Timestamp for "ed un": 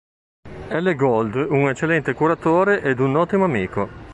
2.81-3.15